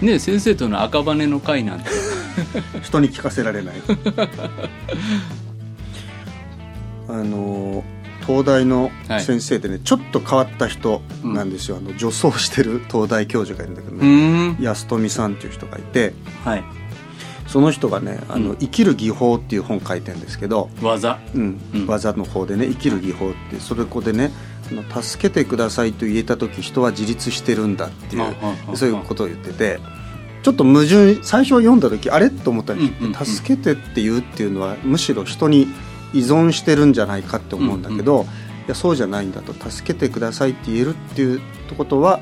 [0.00, 1.90] 本ね先生との赤羽の会なんて。
[2.72, 3.74] 当 人に聞かせられない
[7.08, 7.84] あの
[8.26, 8.90] 東大の
[9.20, 14.56] 先生でね、ちょっと変わった人なんですよ、あの女装してる東大教授がいるんだけどうね、ん。
[14.60, 16.12] 安富さんっていう人がいて。
[16.44, 16.64] はい。
[17.46, 18.56] その人がね「あのうん。
[18.58, 21.18] 生きる技法」っていう本書いてるんですけど、技。
[21.34, 21.60] うん。
[21.74, 21.86] うん。
[21.86, 24.30] 技の方でね「生きる技法」ってそれこでね
[25.00, 29.80] 助けてくださいと言えた時人は自立してるんだっていうそういうことを言ってて。
[30.42, 32.30] ちょっと矛盾最初読んだ時あれ？
[32.30, 35.66] と思ったんです、うんうんうん助けてって言うっていうのはむしろ人に
[36.12, 38.26] 依存してるんじゃないかって思うんだけど、
[38.66, 39.52] いやそうじゃないんだと。
[39.52, 41.40] 助けてくださいって言えるっていう
[41.76, 42.20] ことは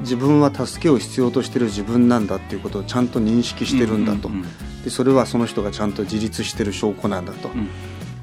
[0.00, 4.46] 自分は助けを必要としてる自分なんだっていうことをちゃんと認識してるんだと、うんうん
[4.80, 7.68] でそれはその人がちゃんと自立してる証拠なんだと、うん。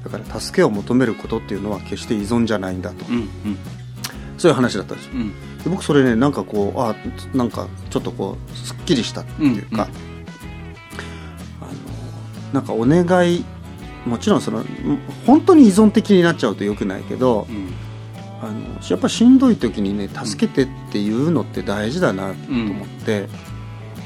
[0.02, 3.28] だから助けを求めることっていうのは決して依存じゃないんだと、うんうん。
[4.38, 5.12] そういう話だったんですよ。
[5.14, 5.28] うん。
[5.62, 6.96] で僕それねなんかこうあ
[7.32, 9.88] なんかちょっとこうすっきりしたっていうか、
[11.60, 11.70] あの
[12.52, 13.44] なんかお願い
[14.08, 14.66] もちろんそのん
[15.26, 17.68] 本当に依存的になっちゃうとよくないけどうん。
[18.40, 23.28] あのやっぱしんどい時にね助けてっていうのって大事だなと思って、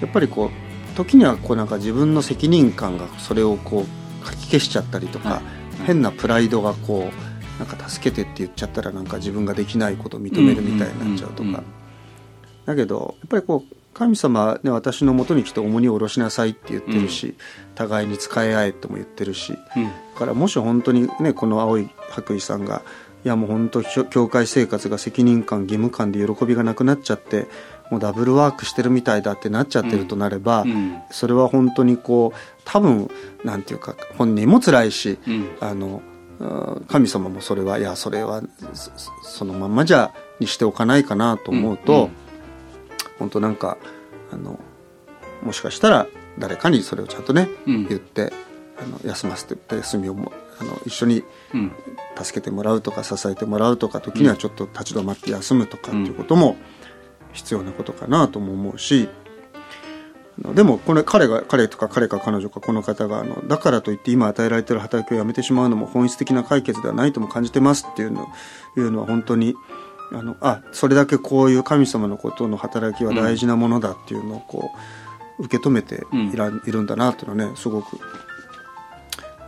[0.01, 5.43] やっぱりこう時にはこうなんか自分の責任感がそれをこうかき消しちゃったりとか、はい。
[5.87, 11.65] 変なプライドがこうなんか助けてって言っちゃったらなんか自分ができないことを認めるみたいになっちゃうとか、うんうんうん。
[12.65, 17.35] だけどやっぱりこう神様はね私のもとに来て重荷を下ろしなさいって言ってるし、
[17.75, 19.85] 互いに使い合えとも言ってるしうん。
[19.85, 22.83] だからもし本当にねこの青い白衣さんが
[23.25, 27.47] いやもう本当教教会生活が責任感義務感で喜びがなくなっちゃって
[27.91, 30.99] もうダブルワークしてるみたいだってなっちゃってるとなれば、うん。
[31.11, 33.11] それは本当にこう多分
[33.45, 35.51] なんていうか本人も辛いし、うん。
[35.61, 36.13] あのうん
[36.89, 38.91] 神様もそれはいやそれはそ
[39.23, 42.22] そのまんまじゃにしておかないかなと思うと、うんうん
[43.19, 43.79] 本当なんか
[44.33, 44.59] あの
[45.43, 46.07] もしかしたら
[46.39, 47.89] 誰かにそれをちゃんとね、うん。
[47.89, 48.33] 言って
[48.79, 51.73] あの休ませてって休みをもあの一緒にうん。
[52.17, 56.57] 助けてもらうとか支えてもらうとか時にはちょっと立ち止まって休むとかっていうことも
[57.33, 59.09] 必要なことかなとも思うし
[60.45, 68.29] あのでもこれ彼が彼とか彼か彼女かこの方があのだからといって今与えられている働きをやめてしまうのも本質的な解決ではないとも感じてますっていうの
[68.77, 69.55] いうのは本当に
[70.15, 74.71] あのあそれだけこういう神様のことの働きは大事なものだっていうのをこ
[75.39, 77.99] う受け止めていら、いるんだなっていうのはねすごく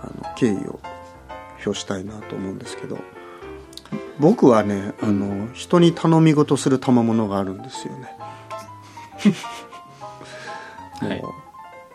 [0.02, 0.80] あの敬意を
[1.64, 2.98] 表したいなと思うんですけど
[4.18, 8.16] 僕はねあの人に頼み事する賜物があるんですよね。
[11.00, 11.20] はい。
[11.20, 11.32] もう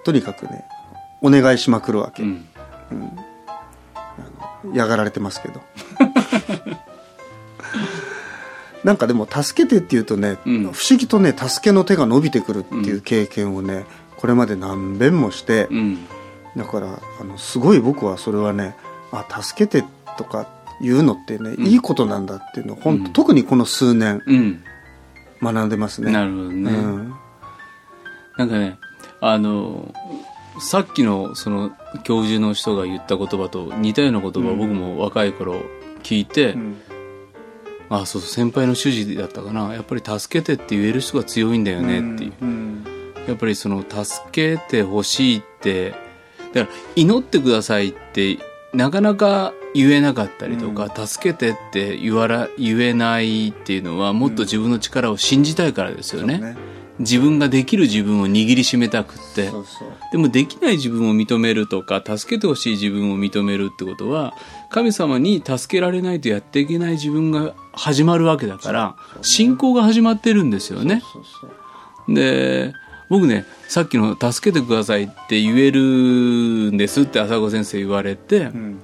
[0.04, 0.66] とにかくね
[1.22, 2.48] お願いしまくるわけ、うん。
[4.74, 5.62] 嫌がられてますけど
[8.84, 10.64] なんかでも助けてって言うとね、うん。
[10.72, 13.86] 不思議とね助けの手が伸びてくるっていう経験をね、
[14.18, 16.06] これまで何遍もして、うん。
[16.56, 18.76] だからあのすごい僕はそれはね
[19.12, 19.86] あ助けて
[20.18, 20.48] とか
[20.82, 21.68] 言うのってね、ん。
[21.68, 23.14] いいことなんだっていうのを本当、うん。
[23.14, 24.64] 特にこの数年うん。
[25.42, 26.12] 学んでますね。
[26.12, 27.14] なるほどね、うん。
[28.38, 28.78] なんかね
[29.22, 29.94] あの
[30.62, 31.72] さっきのその
[32.04, 35.62] 教授の人が言った言葉と似たような言葉を僕も若い頃
[36.04, 36.82] 聞いて、うん
[37.90, 39.74] あそうそう先輩の主治だったかな。
[39.74, 42.86] やっぱり助けてって言える人が強いんだよねっていう、うん
[43.28, 45.94] やっぱりその助けてほしいって。
[46.54, 48.40] だから祈ってくださいって
[48.74, 56.56] なかなか言えなかったりとか、助けてって言わら言えないっていうのはもっと自分の力を信じたいからですよね,、そう
[57.00, 59.50] 自分ができる自分を握りしめたくって。
[59.50, 64.34] そうそうでもできない自分を認めるとか助けてほしい自分を認めるってことは
[64.70, 71.02] 神様に助けられないとやっていけない自分が始まるわけだから信仰が始まってるんですよね。
[72.08, 72.74] で
[73.10, 75.82] 僕ねさっきの「助けてください」って言える
[76.72, 78.80] んですって浅子先生言われてうん。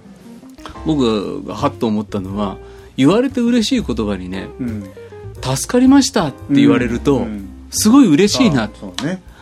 [0.86, 2.58] 僕がはっと思ったのは
[2.98, 4.84] 言われて嬉しい言葉にねうん
[5.42, 7.50] 「助かりました」って言われるとうん。
[7.72, 8.70] すごい嬉しいな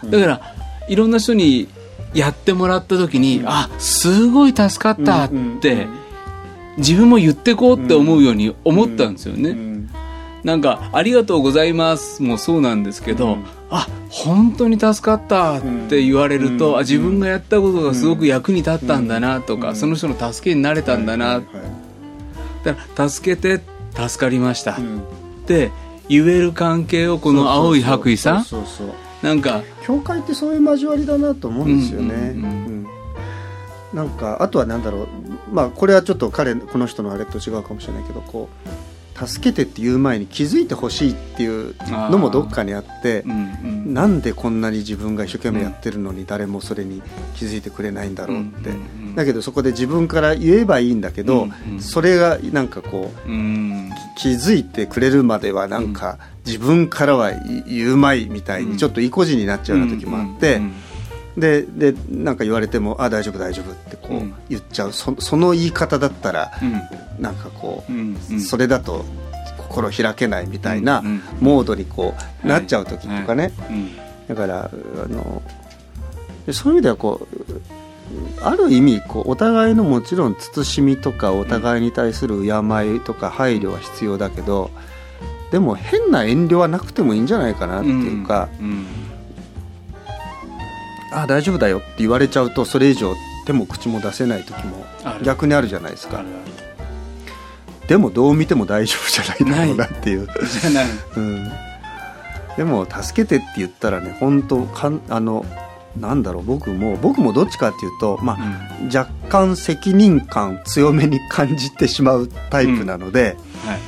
[0.10, 0.41] だから
[0.88, 1.67] いろんな人に
[2.13, 5.88] やってもらった時に、あすごい助かったって、
[6.78, 9.74] 自分も言ってこうって思うように思ったんですよね、うん
[10.43, 13.43] なんか「ありがとうございます」もそうなんですけど、うん。
[13.69, 21.41] あ本当に助かったって言われると、うんあ自分がやったことがすごく役に立ったんだなとか、うんその人の助けになれたんだな、
[22.63, 23.63] だから助けて
[23.96, 24.98] 助かりました、うん。
[24.98, 25.02] っ
[25.48, 25.72] て
[26.10, 28.46] 言える関係をこの青い白衣さん
[29.24, 29.64] なんか。
[29.84, 32.36] 教会ってそういう交わりだなと思うんですよね、
[33.94, 35.08] なんかあとはなんだろう。
[35.52, 38.70] まあこれはちょっと彼この人のあれと違うかもしれないけどこう
[39.28, 41.76] 助けてって言う前に気づいてほしいっていう
[42.10, 43.36] のもどっかにあってうんう
[43.90, 43.94] ん。
[43.94, 47.02] なんでこんなに自分が一生懸命やってるのに誰もそれに
[47.36, 51.80] 気づいてくれないんだろうって、うんうんうんだけどそこで自分から言えばいいんだけど、うんうん。
[51.80, 53.90] それがなんかこううん。
[54.18, 57.32] 気づいてくれるまではなんか自分からは
[57.68, 60.74] 言うまいみたいにちょっと意固地になっちゃうような時もあって、うん
[61.38, 64.34] ででなんか言われても「あ大丈夫大丈夫」ってこううん。
[64.50, 67.24] 言っちゃう、そその言い方だったらうん。
[67.24, 68.39] なんかこう、うんうん。
[68.39, 69.04] それだと
[69.58, 71.22] 心開けないみたいなうんうん。
[71.39, 72.48] モードにこうはい。
[72.48, 73.91] なっちゃう時とかね、うん。
[74.28, 74.69] だから
[75.04, 75.41] あの
[76.46, 77.63] でそういう意味ではこう
[78.41, 84.69] ある意味こうお互いのもちろん慎みとかお互いに対する敬いとか配慮は必要だけど
[85.52, 88.86] でも変な遠慮はなくてもいいんじゃないかなっていうか、うん
[91.13, 93.13] あ大丈夫だよって言われちゃうとそれ以上
[93.45, 94.86] 手も口も出せない時も
[95.23, 96.23] 逆にあるじゃないですか。
[97.88, 100.28] でもどう見ても大丈夫じゃないだろうなっていう、
[101.17, 101.52] うん、
[102.56, 105.45] でも助けてって言ったらね本当かんあの
[105.99, 113.80] なんだろう僕も僕もどっちかっていうと、まあ若干責任感強めに感じてしまうタイプなので、はい。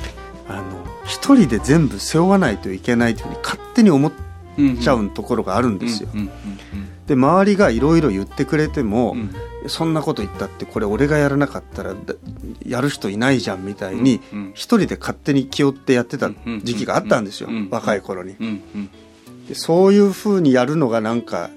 [0.48, 4.12] あの一人で全部背負わないといけないというふうに勝手に思っ
[4.58, 6.08] うんちゃうところがあるんですよ。
[6.14, 9.20] うんうんで周りがいろいろ言ってくれても、うん。
[9.20, 9.34] うん
[9.68, 12.14] そんなこと言ったってこれ俺がやらなかったらだ
[12.64, 14.50] やる人いないじゃんみたいにうんうん。
[14.54, 16.30] 一人で勝手に気負ってやってた
[16.62, 18.36] 時期があったんですようん若い頃に。
[18.38, 18.90] うんうん。
[19.48, 21.50] でそういうふうにやるのがなんか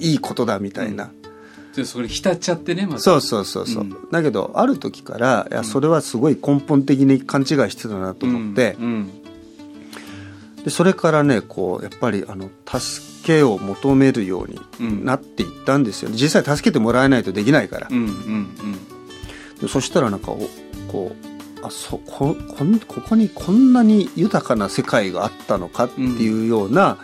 [0.00, 1.12] いいことだみたいな、
[1.76, 2.98] でそれ浸っちゃってねまた。
[2.98, 4.10] そうそうそうそう、うん。
[4.10, 9.23] だけどある時からいやそれはすごい根本的に勘違いしてたなと思って、うん
[10.64, 14.48] でそれからねこうやっぱりあの助けを求めるよう
[14.80, 14.98] うん。
[14.98, 17.88] になっていったんですよ、実際助けてもらえないとできないから。
[17.90, 18.48] う、んうん
[19.60, 20.40] でそしたらなんかお
[20.88, 21.14] こ
[21.62, 26.98] うあそここんここにこんなに豊かな世界があったのかっていうような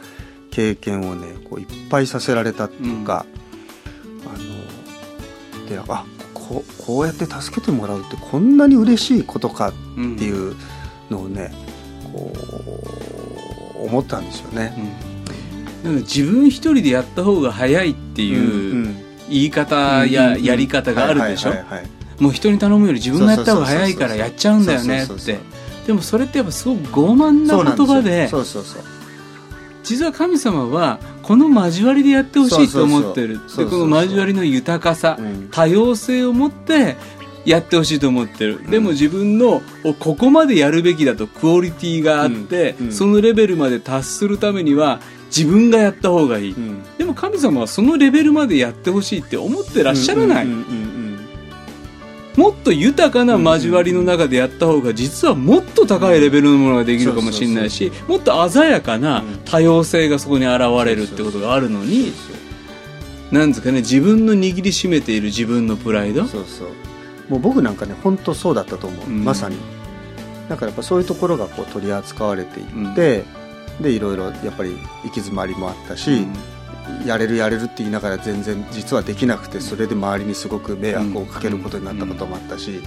[0.51, 3.25] 経験をねこういっぱいさせられたっていうか、
[4.27, 10.57] あのであこうこうやって助けてもらうってこんなに嬉しいことかうんっていう
[11.09, 11.53] のをね
[12.13, 13.30] こう
[13.83, 14.75] 思ったんですよね。
[15.85, 18.95] なんか自分一人でやった方が早いっていう
[19.29, 21.53] 言い方ややり方があるでしょ？
[22.19, 25.39] もう人に頼むより自分がやった方が早いからやっちゃうんだよねって。
[25.87, 28.29] でもそれってやっぱすごく傲慢な言葉で
[29.83, 33.41] 実は神様はこの交わりでやってほしいと思ってる。
[33.57, 35.49] でこの交わりの豊かさうん。
[35.51, 36.97] 多様性を持って
[37.45, 45.01] やってほしいと思ってる、でも自分のおここまでやるべきだとクオリティがあって、そのレベルまで達するためには
[45.35, 46.83] 自分がやった方がいい、うん。
[46.99, 50.47] でも神様はそのレベルまでやってほしいって思ってらっしゃらない、
[52.37, 62.13] もっと豊かな交わりの中でやった方が実はもっと高いレベルのものができるかもしれないしもっと鮮やかな多様性がそこに現れるってことがあるのに
[63.33, 66.25] なんですかね自分の握りしめている自分のプライド。
[66.27, 66.69] そうそう
[67.31, 69.25] もう僕なんかね本当そうだったと思う、うん。
[69.25, 69.57] まさに。
[70.51, 73.25] だからやっぱそういうところがこう取り扱われていって、
[73.81, 76.27] でいろいろやっぱり行き詰まりもあったし、
[77.07, 82.83] やれるやれるって言いながら全然実はできなくてそれで周りにすごく迷惑をかけることになったこともあったし、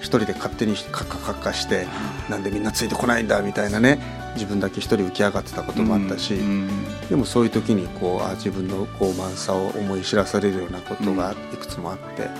[0.00, 1.88] 一人で勝手にカッカカッカして
[2.30, 3.98] なんでみんなついてこないんだみたいなね
[4.34, 6.68] 自分だけ一人浮き上がってたこともあったし、うん。
[7.08, 12.30] でもそういう時にこうあ自分の傲慢さを思い知らされるようなことがいくつもあって、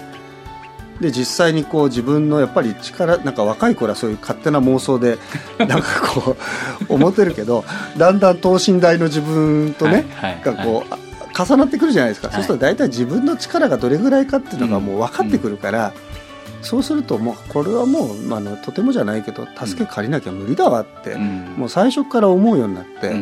[1.00, 5.18] で実際にこう自分のやっぱり力なんか若い頃はそういう勝手な妄想で
[5.58, 6.36] なんかこ
[6.88, 7.64] う思ってるけど
[7.96, 10.06] だんだん等身大の自分とね、
[10.44, 10.98] がこう、あ
[11.44, 12.36] 重なってくるじゃないですか、はい。
[12.36, 15.92] そうすると大体自分の力がどれぐらいかっていうのがもう分かってくるから、
[16.62, 21.54] そうするともうこれはもう、まあ、とてもじゃないけど助け借りなきゃ無理だわって、うん。
[21.56, 23.14] もう最初から思うようになって。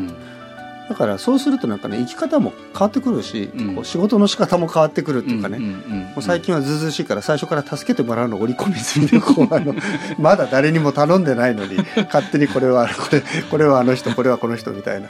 [0.88, 3.74] うんだからそうするとなんかね生き方も変わってくるし、うん。
[3.74, 9.74] こう仕事の仕方も変わってくるっていうかね、んんんもう最近はずうずうしいから最初から助けてもらうのを織り込み済みでこうあの
[10.18, 15.08] まだ誰にも頼んでないのに勝手にこれはこれこれはあの人これはこの人みたいな。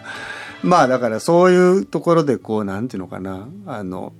[0.62, 4.14] まあだからそういうところでこうなんていうのかなあの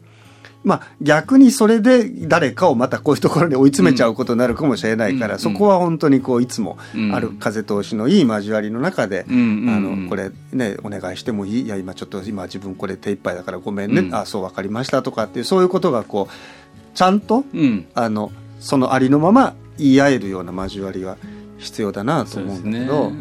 [0.67, 5.41] まあ逆にそれで誰かをまたこういうところに追い詰めちゃうことになるかもしれないから、うん。
[5.41, 9.67] そこは本当にこういつもうんある風通しのいい交わりの中で、うん。
[9.69, 11.63] あのこれねお願いしてもいい？
[11.63, 14.15] いや今ちょっと今自分これ手一杯だからごめんね、うん。
[14.15, 17.87] あそう分かりましたとかっていうそういうことがこうちゃんとうん。
[17.95, 21.17] あのそのありのまま言い合えるような交わりは
[21.59, 23.13] 必要だなと思うんだけど、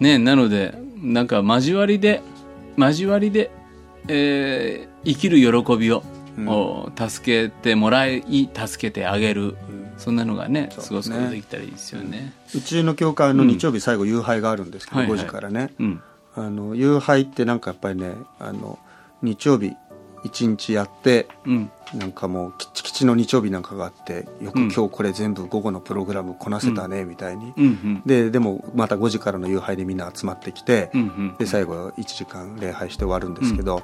[0.00, 0.18] ね。
[0.18, 2.20] なのでなんか交わりで
[2.76, 3.50] 交わりで、
[4.08, 6.02] えー生きる喜びを、
[6.36, 6.48] うん。
[6.48, 9.42] お助けてもらい助けてあげる。
[9.42, 9.92] うん。
[9.96, 12.32] そんなのがねすことできたらいいですよね。
[12.54, 15.18] うちの教会の日曜日最後夕拝があるんですけど、はいはい。
[15.18, 16.02] 5時からね、うん。
[16.34, 18.78] あの夕拝ってなんかやっぱりねあの
[19.22, 19.72] 日曜日
[20.24, 21.70] 一日やってうん。
[21.94, 24.70] なんかもうきっちきちの日曜日なんかがあってよくうん。
[24.70, 28.02] 今日これ全部午後のプログラムこなせたねみたいに、うんうん。
[28.04, 33.82] ででもまた5時からの夕拝でみんな集まってきて、うんうんで最後1時間礼拝して終わるんですけど、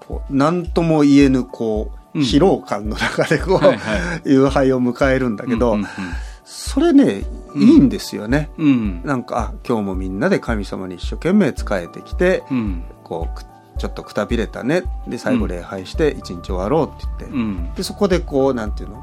[0.00, 5.86] こう何とも言えぬこううん疲労感の中でこう、はいは夕拝を迎えるんだけど、うんうん
[6.50, 8.48] それねいいんですよね。
[8.56, 8.66] うん。
[8.66, 12.84] うんなんかあ今日もみんなで神様に一生懸命仕えてきて、うん。
[13.04, 13.44] こうく
[13.78, 14.82] ちょっとくたびれたね。
[15.06, 17.74] で最後礼拝して一日終わろうって言って、うん。
[17.74, 19.02] でそこでこうなんていうの？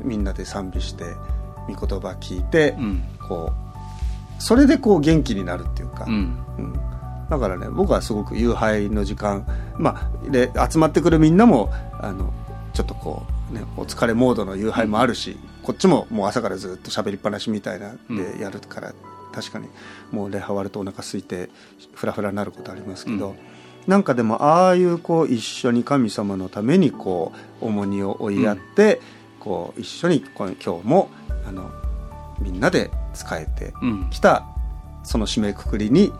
[0.00, 1.04] みんなで賛美して
[1.68, 3.02] 御言葉聞いて、うん。
[3.28, 3.52] こ
[4.38, 6.38] うそれでこう元気になるっていうか、うん。
[6.58, 6.72] うん。
[7.28, 9.46] だからね僕はすごく夕拝の時間
[9.78, 11.70] まあで集まってくるみんなも
[12.00, 12.32] あの
[12.74, 18.94] ちょっとこう、ね、お疲れモードの夕拝もあるし、こっちももう朝からずっと喋りっぱなしみたいなでやるから、
[19.32, 19.68] 確かに
[20.10, 21.50] もう礼拝終わるとお腹空いて
[21.94, 23.36] フラフラになることありますけど、うん
[23.86, 29.00] なんかでもああいうこう一緒に神様のためにこう重荷を追いやって、
[29.40, 31.10] こう一緒にこの今日も
[31.46, 31.70] あの
[32.40, 34.46] みんなで仕えてうんきた
[35.02, 36.12] その締めくくりに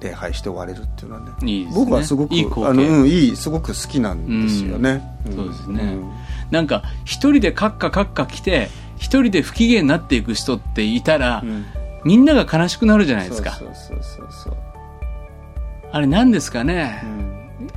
[0.00, 1.70] 礼拝して終われるっていうのはねね。
[1.72, 4.94] 僕はすごくいいあの、うん、いいすごく好きなんですよね、
[5.28, 5.36] ん。
[5.36, 5.84] そうですね。
[5.84, 6.12] ん。
[6.50, 11.64] なんか一人でカッカカッカ来て一人で不機嫌になっていく人っていたら、うん。
[12.04, 13.52] みんなが悲しくなるじゃないですか。
[13.52, 14.71] そうそうそうそう
[15.92, 17.02] あれ何ですかね？
[17.04, 17.68] う、ん。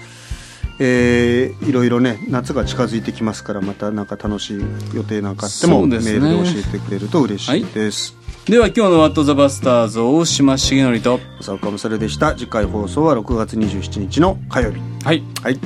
[0.79, 4.61] えーいろいろね夏が近づいてきますからまたなんか楽しい
[4.95, 8.17] 予定なんかあっても、ねールで教えてくれると嬉しいです、
[8.47, 15.23] では今日のワットザバスターズ大島重則と、浅岡もそれでした次回放送は6月27日の火曜日はい。
[15.43, 15.59] はい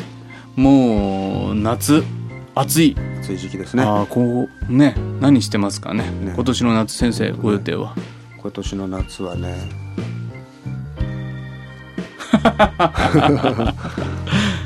[0.57, 2.03] もう、夏、
[2.55, 2.97] 暑い。
[3.21, 6.11] 暑い時期ですねああ、こう、ね、何してますかね。
[6.11, 7.95] ね今年の夏先生、ご予定は。
[8.43, 9.57] 今年の夏はね
[12.43, 13.75] 北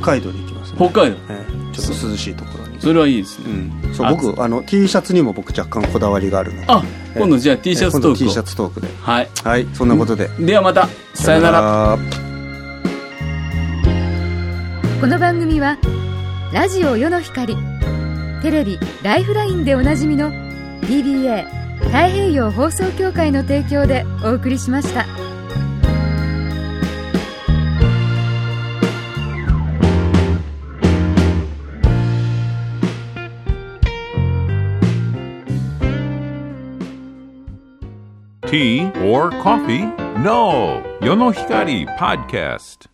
[0.00, 1.16] 海道に行きますね、北海道？
[1.30, 1.58] ええ。
[1.74, 2.80] ちょっと涼しいところに。
[2.80, 3.44] それはいいですね、
[3.84, 6.66] うん、そうあ僕あの T シャツにも僕若干こだわりがあるので。
[6.68, 6.82] あ
[7.14, 8.88] 今度じゃあ T シャツトーク T シャツトークで。
[9.00, 9.28] はい。
[9.44, 10.88] はいそんなことで、ではまた。
[11.14, 11.60] さよなら。
[11.60, 11.98] ら。
[15.00, 15.78] この番組は
[16.52, 17.56] ラジオ世の光。
[18.42, 20.30] テレビ「ライフライン」でおなじみの
[20.82, 21.44] TBA
[21.86, 25.06] 太平洋放送協会の提供でお送りしました。
[38.50, 39.84] Tea or coffee?
[40.22, 40.82] No.
[41.02, 42.86] Yonohikari Podcast.